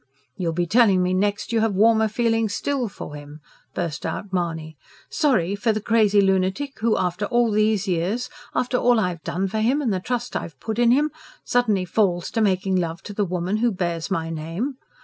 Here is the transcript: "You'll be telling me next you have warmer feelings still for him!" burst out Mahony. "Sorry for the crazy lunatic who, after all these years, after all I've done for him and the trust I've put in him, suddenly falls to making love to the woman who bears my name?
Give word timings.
"You'll 0.35 0.53
be 0.53 0.65
telling 0.65 1.03
me 1.03 1.13
next 1.13 1.51
you 1.53 1.59
have 1.59 1.75
warmer 1.75 2.07
feelings 2.07 2.55
still 2.55 2.87
for 2.89 3.13
him!" 3.13 3.39
burst 3.75 4.03
out 4.03 4.33
Mahony. 4.33 4.75
"Sorry 5.11 5.53
for 5.55 5.71
the 5.71 5.79
crazy 5.79 6.21
lunatic 6.21 6.79
who, 6.79 6.97
after 6.97 7.25
all 7.25 7.51
these 7.51 7.87
years, 7.87 8.27
after 8.55 8.77
all 8.77 8.99
I've 8.99 9.21
done 9.21 9.47
for 9.47 9.59
him 9.59 9.79
and 9.79 9.93
the 9.93 9.99
trust 9.99 10.35
I've 10.35 10.59
put 10.59 10.79
in 10.79 10.89
him, 10.89 11.11
suddenly 11.45 11.85
falls 11.85 12.31
to 12.31 12.41
making 12.41 12.77
love 12.77 13.03
to 13.03 13.13
the 13.13 13.25
woman 13.25 13.57
who 13.57 13.71
bears 13.71 14.09
my 14.09 14.31
name? 14.31 14.77